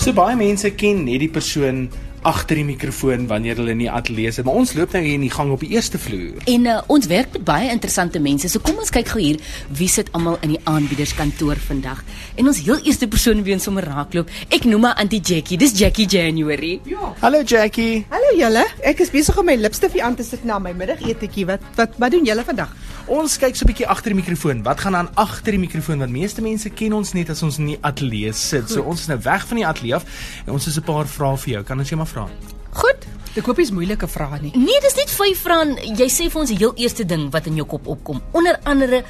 So 0.00 0.14
baie 0.16 0.32
mense 0.32 0.70
ken 0.80 1.02
net 1.04 1.20
die 1.20 1.28
persoon 1.28 1.90
agter 2.24 2.56
die 2.56 2.64
mikrofoon 2.64 3.26
wanneer 3.28 3.58
hulle 3.60 3.74
in 3.74 3.82
die 3.82 3.90
ateljee 3.92 4.30
sit, 4.32 4.46
maar 4.46 4.56
ons 4.56 4.72
loop 4.76 4.94
nou 4.96 5.00
hier 5.04 5.18
in 5.18 5.26
die 5.26 5.32
gang 5.32 5.50
op 5.52 5.60
die 5.60 5.74
eerste 5.74 6.00
vloer. 6.00 6.38
En 6.48 6.64
uh, 6.72 6.78
ons 6.92 7.08
werk 7.10 7.34
met 7.36 7.44
baie 7.44 7.68
interessante 7.68 8.20
mense. 8.20 8.48
So 8.48 8.64
kom 8.64 8.80
ons 8.80 8.92
kyk 8.92 9.10
gou 9.12 9.20
hier 9.20 9.40
wie 9.76 9.90
sit 9.92 10.08
almal 10.16 10.38
in 10.44 10.54
die 10.54 10.60
aanbiederskantoor 10.72 11.60
vandag. 11.66 12.00
En 12.40 12.48
ons 12.48 12.62
heel 12.64 12.80
eerste 12.88 13.10
persoon 13.12 13.44
wie 13.44 13.52
ons 13.56 13.68
sommer 13.68 13.84
raakloop, 13.92 14.32
ek 14.48 14.64
noem 14.68 14.88
haar 14.88 15.02
Auntie 15.04 15.20
Jackie. 15.20 15.60
Dis 15.60 15.76
Jackie 15.76 16.08
January. 16.08 16.78
Ja. 16.88 17.12
Hallo 17.20 17.44
Jackie. 17.44 18.06
Hallo 18.08 18.32
julle. 18.40 18.64
Ek 18.80 19.04
is 19.04 19.12
besig 19.12 19.36
om 19.36 19.52
my 19.52 19.58
lipstifie 19.60 20.00
aan 20.04 20.16
te 20.16 20.24
sit 20.24 20.48
na 20.48 20.56
my 20.64 20.72
middagetetjie. 20.80 21.44
Wat 21.52 21.68
wat 21.76 22.00
wat 22.00 22.16
doen 22.16 22.24
julle 22.24 22.48
vandag? 22.48 22.72
Ons 23.06 23.38
kyk 23.38 23.56
so 23.56 23.64
'n 23.64 23.70
bietjie 23.72 23.86
agter 23.86 24.12
die 24.12 24.20
mikrofoon. 24.20 24.62
Wat 24.62 24.80
gaan 24.80 24.96
aan 24.96 25.08
agter 25.14 25.52
die 25.52 25.60
mikrofoon? 25.60 25.98
Want 25.98 26.10
meeste 26.10 26.42
mense 26.42 26.70
ken 26.70 26.92
ons 26.92 27.12
net 27.12 27.30
as 27.30 27.42
ons 27.42 27.58
in 27.58 27.66
die 27.66 27.78
ateljee 27.80 28.32
sit. 28.32 28.62
Goed. 28.62 28.70
So 28.70 28.82
ons 28.82 29.00
is 29.00 29.06
nou 29.06 29.18
weg 29.18 29.46
van 29.46 29.56
die 29.56 29.66
ateljee 29.66 29.94
af 29.94 30.04
en 30.46 30.52
ons 30.52 30.64
het 30.64 30.76
'n 30.76 30.82
paar 30.82 31.06
vrae 31.06 31.36
vir 31.36 31.52
jou. 31.52 31.62
Kan 31.64 31.78
ons 31.78 31.88
jou 31.88 31.96
maar 31.96 32.06
vra? 32.06 32.28
Goed. 32.72 33.06
Ek 33.36 33.46
hoop 33.46 33.56
dis 33.56 33.70
moeilike 33.70 34.08
vrae 34.08 34.40
nie. 34.40 34.52
Nee, 34.56 34.80
dis 34.80 34.96
net 34.96 35.10
vyf 35.10 35.38
vrae. 35.38 35.76
Jy 35.96 36.08
sê 36.08 36.30
vir 36.30 36.40
ons 36.40 36.48
die 36.48 36.58
heel 36.58 36.74
eerste 36.76 37.04
ding 37.04 37.30
wat 37.30 37.46
in 37.46 37.56
jou 37.56 37.66
kop 37.66 37.86
opkom. 37.86 38.20
Onder 38.32 38.58
andere, 38.64 39.04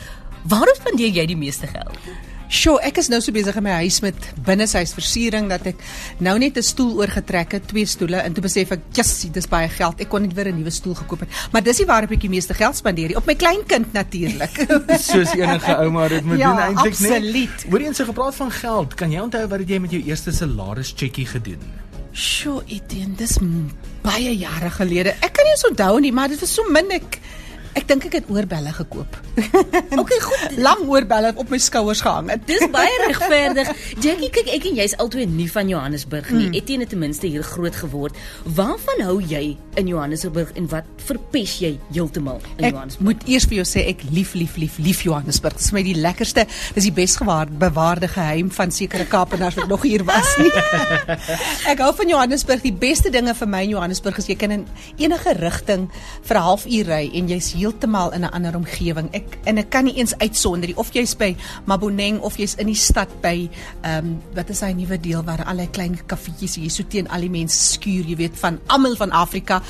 waarop 0.44 0.76
spandeer 0.76 1.08
jy 1.08 1.26
die 1.26 1.36
meeste 1.36 1.66
geld? 1.66 1.96
Sjoe, 2.50 2.80
ek 2.82 2.96
is 2.98 3.06
nou 3.06 3.20
so 3.22 3.30
besig 3.30 3.54
in 3.60 3.62
my 3.62 3.76
huis 3.78 4.00
met 4.02 4.24
binneshuisversiering 4.46 5.46
dat 5.52 5.68
ek 5.70 5.82
nou 6.18 6.34
net 6.42 6.56
'n 6.58 6.66
stoel 6.66 6.98
oorgetrek 6.98 7.52
het, 7.52 7.68
twee 7.70 7.86
stoele 7.86 8.18
en 8.18 8.32
toe 8.34 8.42
besef 8.42 8.72
ek, 8.72 8.80
"Jessie, 8.92 9.30
dis 9.30 9.46
baie 9.46 9.68
geld. 9.68 10.00
Ek 10.00 10.08
kon 10.08 10.22
net 10.22 10.34
weer 10.34 10.48
'n 10.48 10.58
nuwe 10.58 10.70
stoel 10.70 10.94
gekoop 10.94 11.20
het." 11.20 11.28
Maar 11.52 11.62
dis 11.62 11.78
nie 11.78 11.86
waarop 11.86 12.10
ek 12.10 12.20
die 12.20 12.28
meeste 12.28 12.54
geld 12.54 12.76
spandeer 12.76 13.08
nie, 13.08 13.16
op 13.16 13.26
my 13.26 13.34
kleinkind 13.34 13.92
natuurlik. 13.92 14.66
Soos 14.98 15.32
enige 15.32 15.76
ouma 15.76 16.08
dit 16.08 16.24
moet 16.24 16.38
ja, 16.38 16.50
doen 16.50 16.62
eintlik 16.62 16.98
net. 16.98 17.10
Absoluut. 17.10 17.64
Hoorie 17.70 17.86
eens 17.86 17.96
so 17.96 18.04
gepraat 18.04 18.34
van 18.34 18.50
geld. 18.50 18.94
Kan 18.94 19.12
jy 19.12 19.20
onthou 19.20 19.46
wat 19.46 19.58
het 19.58 19.68
jy 19.68 19.78
met 19.78 19.90
jou 19.90 20.02
eerste 20.02 20.32
salaris 20.32 20.92
checkie 20.96 21.26
gedoen? 21.26 21.62
Sjoe, 22.12 22.62
Etienne, 22.66 23.14
dis 23.14 23.38
baie 24.02 24.36
jare 24.36 24.70
gelede. 24.70 25.14
Ek 25.20 25.32
kan 25.32 25.44
nie 25.44 25.52
eens 25.52 25.68
onthou 25.68 26.00
nie, 26.00 26.12
maar 26.12 26.28
dit 26.28 26.40
was 26.40 26.54
so 26.54 26.62
min 26.70 26.90
ek 26.90 27.20
Ek 27.78 27.86
dink 27.86 28.06
ek 28.08 28.16
het 28.18 28.30
oorbelle 28.32 28.72
gekoop. 28.74 29.16
okay, 30.00 30.18
goed. 30.24 30.56
Lang 30.58 30.82
oorbelle 30.90 31.30
op 31.38 31.50
my 31.52 31.58
skouers 31.62 32.02
gehang. 32.02 32.30
Dis 32.50 32.64
baie 32.72 32.90
regverdig. 33.04 33.70
Jackie, 34.02 34.30
kyk 34.34 34.50
ek 34.56 34.66
en 34.70 34.80
jy's 34.80 34.96
albei 35.02 35.26
nie 35.30 35.46
van 35.50 35.70
Johannesburg 35.70 36.32
nie. 36.34 36.48
Mm. 36.48 36.56
Etienne 36.58 36.86
het 36.86 36.92
ten 36.94 37.02
minste 37.02 37.30
hier 37.30 37.46
groot 37.46 37.76
geword. 37.78 38.18
Waarvan 38.58 39.04
hou 39.06 39.18
jy 39.22 39.54
in 39.78 39.90
Johannesburg 39.90 40.50
en 40.58 40.66
wat 40.72 40.88
verpes 41.06 41.58
jy 41.62 41.76
heeltemal 41.92 42.40
in 42.56 42.70
ek 42.70 42.74
Johannesburg? 42.74 43.04
Ek 43.04 43.06
moet 43.06 43.28
eers 43.30 43.46
vir 43.50 43.60
jou 43.60 43.66
sê 43.70 43.84
ek 43.92 44.02
lief 44.10 44.34
lief 44.38 44.58
lief 44.58 44.80
lief 44.82 45.04
Johannesburg. 45.06 45.58
Dit 45.60 45.68
is 45.68 45.74
my 45.76 45.84
die 45.86 45.96
lekkerste, 45.98 46.46
dis 46.74 46.88
die 46.88 46.94
besgewaarde 46.96 47.54
bewaarde 47.60 48.10
geheim 48.10 48.50
van 48.54 48.74
sekere 48.74 49.06
Kaapenaars 49.10 49.60
wat 49.60 49.70
nog 49.70 49.86
hier 49.86 50.04
was 50.08 50.34
nie. 50.42 50.50
ek 51.72 51.84
hou 51.84 51.92
van 52.02 52.10
Johannesburg. 52.16 52.64
Die 52.66 52.74
beste 52.74 53.14
dinge 53.14 53.36
vir 53.38 53.50
my 53.54 53.62
in 53.68 53.76
Johannesburg 53.76 54.18
is 54.18 54.30
jy 54.30 54.38
kan 54.40 54.58
in 54.58 54.66
enige 54.98 55.36
rigting 55.38 55.86
vir 56.26 56.36
'n 56.36 56.46
halfuur 56.50 56.90
ry 56.90 57.04
en 57.14 57.30
jy's 57.30 57.54
heeltemal 57.60 58.12
in 58.16 58.24
'n 58.24 58.32
ander 58.32 58.56
omgewing. 58.56 59.08
Ek 59.12 59.38
en 59.44 59.58
ek 59.58 59.70
kan 59.70 59.84
nie 59.84 59.96
eens 59.96 60.14
uitsonder 60.18 60.68
nie 60.68 60.76
of 60.76 60.92
jy's 60.92 61.14
by 61.14 61.36
Maboneng 61.66 62.20
of 62.20 62.36
jy's 62.36 62.54
in 62.58 62.66
die 62.66 62.78
stad 62.78 63.08
by 63.22 63.48
ehm 63.82 63.98
um, 63.98 64.22
wat 64.34 64.50
is 64.50 64.60
hy 64.60 64.72
nuwe 64.72 64.98
deel 65.00 65.22
waar 65.24 65.44
al 65.44 65.62
die 65.62 65.68
klein 65.70 65.98
kaffietjies 66.06 66.56
hier 66.56 66.70
so 66.70 66.82
teen 66.88 67.08
al 67.08 67.20
die 67.20 67.30
mense 67.30 67.58
skuur, 67.74 68.04
jy 68.06 68.16
weet 68.16 68.38
van 68.40 68.58
almal 68.66 68.96
van 68.96 69.10
Afrika. 69.10 69.62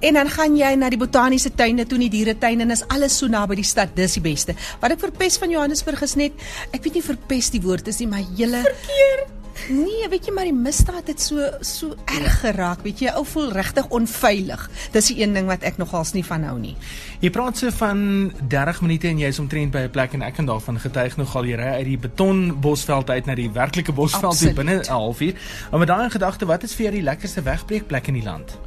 En 0.00 0.14
dan 0.14 0.30
gaan 0.30 0.56
jy 0.56 0.74
na 0.74 0.90
die 0.90 0.98
botaniese 0.98 1.54
tuine 1.54 1.86
toe, 1.86 1.98
die 1.98 2.10
dieretuine 2.10 2.62
en 2.62 2.70
is 2.70 2.86
alles 2.88 3.18
so 3.18 3.26
naby 3.26 3.54
die 3.54 3.64
stad. 3.66 3.96
Dis 3.96 4.14
die 4.14 4.24
beste. 4.24 4.54
Wat 4.80 4.90
ek 4.92 5.00
verpes 5.00 5.38
van 5.38 5.50
Johannesburg 5.50 6.02
is 6.02 6.16
net 6.16 6.32
ek 6.72 6.82
weet 6.84 7.00
nie 7.00 7.06
verpes 7.06 7.50
die 7.50 7.62
woord 7.62 7.88
is 7.88 7.98
nie, 7.98 8.10
maar 8.10 8.26
hele 8.36 8.62
verkeer 8.62 9.41
Nee, 9.68 10.08
weet 10.10 10.26
jy 10.26 10.32
maar 10.34 10.48
die 10.48 10.56
misdaad 10.56 11.06
het 11.06 11.20
so 11.22 11.44
so 11.60 11.94
erg 12.10 12.40
geraak, 12.42 12.82
weet 12.82 13.02
jy, 13.04 13.12
ou 13.14 13.22
voel 13.28 13.52
regtig 13.54 13.86
onveilig. 13.94 14.64
Dis 14.94 15.10
die 15.12 15.20
een 15.22 15.36
ding 15.36 15.46
wat 15.50 15.62
ek 15.66 15.78
nogals 15.78 16.12
nie 16.16 16.24
van 16.26 16.46
hou 16.48 16.56
nie. 16.58 16.74
Jy 17.22 17.30
praat 17.34 17.60
so 17.60 17.70
van 17.78 18.32
30 18.40 18.80
minute 18.82 19.10
en 19.12 19.20
jy 19.22 19.30
is 19.30 19.38
omtrent 19.38 19.72
by 19.72 19.84
'n 19.86 19.90
plek 19.90 20.14
en 20.14 20.22
ek 20.22 20.34
kan 20.34 20.46
daarvan 20.46 20.80
getuig 20.80 21.16
nogal 21.16 21.44
jy 21.44 21.56
ry 21.56 21.70
uit 21.78 21.86
die 21.86 21.98
beton 21.98 22.60
bosveld 22.60 23.10
uit 23.10 23.26
na 23.26 23.34
die 23.34 23.50
werklike 23.50 23.92
bosveld 23.92 24.40
hier 24.40 24.54
binne 24.54 24.80
'n 24.80 24.88
halfuur. 24.88 25.34
Maar 25.70 25.78
met 25.78 25.88
daai 25.88 26.10
gedagte, 26.10 26.46
wat 26.46 26.62
is 26.62 26.74
vir 26.74 26.84
jou 26.84 26.94
die 26.94 27.02
lekkerste 27.02 27.42
wegbreekplek 27.42 28.06
in 28.06 28.14
die 28.14 28.24
land? 28.24 28.58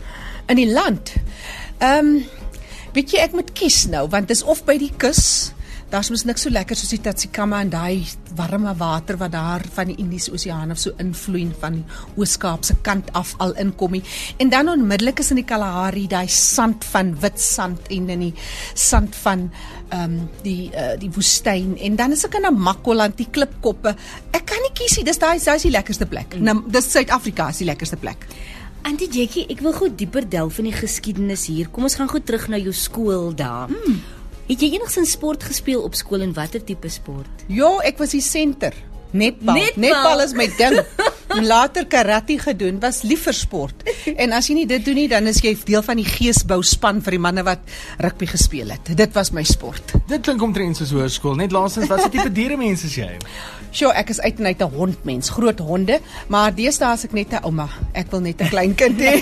In 0.47 0.55
die 0.55 0.71
land. 0.71 1.13
Ehm 1.79 2.05
um, 2.05 2.23
weet 2.93 3.11
jy 3.11 3.19
ek 3.19 3.31
moet 3.31 3.51
kies 3.51 3.85
nou 3.91 4.07
want 4.07 4.27
dis 4.27 4.43
of 4.43 4.63
by 4.63 4.77
die 4.77 4.91
kus 4.97 5.53
daar's 5.91 6.09
mos 6.09 6.25
niks 6.25 6.45
so 6.45 6.51
lekker 6.51 6.77
soos 6.77 6.91
die 6.91 7.01
Tsikama 7.05 7.59
en 7.63 7.69
daai 7.69 8.05
warme 8.35 8.73
water 8.77 9.17
wat 9.21 9.31
daar 9.35 9.63
van 9.75 9.91
die 9.91 9.97
Indiese 10.01 10.33
Oseaan 10.33 10.73
of 10.73 10.79
so 10.81 10.91
invloei 10.99 11.45
van 11.61 11.79
die 11.79 11.83
Oos-Kaap 12.17 12.65
se 12.65 12.75
kant 12.83 13.11
af 13.13 13.35
al 13.43 13.53
inkom 13.61 13.95
nie. 13.95 14.03
En 14.41 14.49
dan 14.49 14.69
onmiddellik 14.69 15.21
is 15.23 15.31
in 15.31 15.39
die 15.39 15.47
Kalahari 15.47 16.07
daai 16.11 16.27
sand 16.27 16.85
van 16.91 17.13
wit 17.21 17.39
sand 17.41 17.87
en 17.93 18.09
in 18.09 18.27
die 18.27 18.33
sand 18.73 19.15
van 19.23 19.49
ehm 19.93 20.17
um, 20.17 20.17
die 20.43 20.71
uh, 20.73 20.95
die 20.99 21.11
woestyn 21.13 21.75
en 21.77 21.95
dan 21.95 22.15
is 22.15 22.25
ek 22.25 22.39
in 22.39 22.47
Namakoland 22.47 23.17
die 23.17 23.29
klipkoppe. 23.31 23.93
Ek 24.33 24.45
kan 24.49 24.61
nie 24.65 24.73
kies 24.73 24.97
nie. 24.97 25.05
Dis 25.05 25.21
daai 25.21 25.37
dis 25.37 25.69
die 25.69 25.73
lekkerste 25.75 26.09
plek. 26.09 26.39
Nou 26.41 26.63
dis 26.67 26.91
Suid-Afrika 26.91 27.51
is 27.53 27.61
die 27.61 27.69
lekkerste 27.69 28.01
plek. 28.01 28.25
Antie 28.85 29.07
Jackie, 29.09 29.47
ek 29.49 29.63
wil 29.65 29.73
gou 29.73 29.87
dieper 29.89 30.27
delf 30.29 30.59
in 30.61 30.67
die 30.69 30.75
geskiedenis 30.75 31.47
hier. 31.49 31.71
Kom 31.73 31.87
ons 31.87 31.95
gaan 31.97 32.09
gou 32.09 32.21
terug 32.21 32.49
na 32.53 32.59
jou 32.61 32.73
skool 32.73 33.31
daar. 33.33 33.71
Het 34.45 34.61
jy 34.61 34.75
enigsins 34.77 35.15
sport 35.17 35.43
gespeel 35.43 35.81
op 35.81 35.95
skool 35.97 36.21
en 36.21 36.33
watter 36.37 36.61
tipe 36.63 36.89
sport? 36.93 37.45
Ja, 37.49 37.71
ek 37.87 37.97
was 37.97 38.13
die 38.13 38.21
senter. 38.21 38.75
Netbal. 39.15 39.55
Netbal, 39.57 39.81
Netbal 39.81 40.21
is 40.25 40.33
my 40.37 40.45
ding. 40.59 40.77
Later 41.49 41.87
karate 41.89 42.37
gedoen, 42.39 42.77
was 42.79 43.01
liever 43.07 43.33
sport. 43.33 43.81
En 44.15 44.35
as 44.37 44.49
jy 44.49 44.59
nie 44.59 44.67
dit 44.69 44.85
doen 44.85 44.99
nie, 44.99 45.07
dan 45.11 45.25
is 45.31 45.41
jy 45.43 45.55
deel 45.65 45.83
van 45.83 45.97
die 45.99 46.07
geesbou 46.07 46.59
span 46.63 47.01
vir 47.03 47.17
die 47.17 47.21
manne 47.25 47.43
wat 47.47 47.63
rugby 48.03 48.29
gespeel 48.29 48.75
het. 48.75 48.93
Dit 48.95 49.15
was 49.17 49.33
my 49.35 49.43
sport. 49.47 49.95
Dit 50.11 50.27
klink 50.27 50.43
omtrent 50.45 50.77
soos 50.77 50.93
hoërskool. 50.95 51.39
Net 51.41 51.55
laasens, 51.55 51.89
wat 51.91 52.05
se 52.05 52.11
tipe 52.13 52.29
diere 52.39 52.59
mens 52.59 52.85
is 52.87 52.99
jy? 52.99 53.09
Sjoe, 53.75 53.91
ek 53.91 54.13
is 54.13 54.21
uit 54.23 54.37
en 54.39 54.45
uit 54.45 54.61
'n 54.63 54.71
hondmens, 54.71 55.29
groot 55.29 55.59
honde, 55.59 55.99
maar 56.31 56.53
deesdae 56.55 56.93
as 56.95 57.03
ek 57.03 57.11
net 57.11 57.33
'n 57.33 57.43
ouma. 57.43 57.67
Ek 57.93 58.07
wil 58.11 58.21
net 58.21 58.41
'n 58.41 58.47
klein 58.47 58.75
kind 58.75 58.99
hê. 58.99 59.19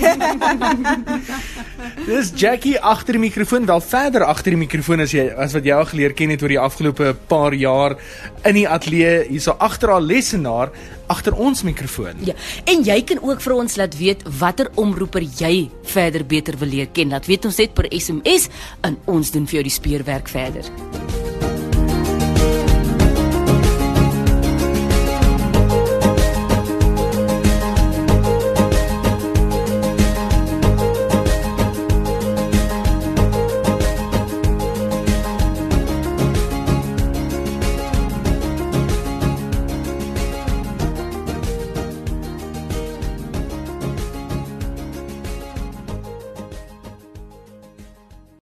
Dis 2.06 2.31
Jackie 2.36 2.78
agter 2.80 3.13
die 3.13 3.19
mikrofoon, 3.19 3.66
wel 3.66 3.81
verder 3.81 4.24
agter 4.24 4.52
die 4.52 4.59
mikrofoon 4.59 5.00
as 5.00 5.12
jy 5.12 5.34
as 5.34 5.53
wat 5.53 5.66
jy 5.66 5.74
al 5.74 5.86
geleer 5.86 6.13
ken 6.13 6.30
het 6.30 6.42
oor 6.42 6.50
die 6.50 6.59
afgelope 6.59 7.16
paar 7.28 7.53
jaar 7.53 7.97
in 8.46 8.53
die 8.53 8.68
ateljee 8.69 9.28
hierso 9.30 9.56
agter 9.58 9.90
haar 9.90 10.02
lesenaar 10.02 10.69
agter 11.08 11.34
ons 11.34 11.63
mikrofoon. 11.63 12.16
Ja. 12.24 12.34
En 12.66 12.84
jy 12.84 13.02
kan 13.03 13.24
ook 13.24 13.42
vir 13.42 13.53
ons 13.53 13.75
laat 13.75 13.97
weet 13.97 14.22
watter 14.40 14.69
omroeper 14.75 15.22
jy 15.22 15.69
verder 15.84 16.25
beter 16.25 16.58
wil 16.58 16.69
leer 16.69 16.88
ken. 16.94 17.09
Laat 17.09 17.25
weet 17.25 17.46
ons 17.46 17.58
net 17.58 17.74
per 17.74 17.90
SMS 17.90 18.50
en 18.81 18.97
ons 19.06 19.31
doen 19.31 19.47
vir 19.47 19.53
jou 19.53 19.63
die 19.63 19.78
speurwerk 19.81 20.30
verder. 20.30 21.23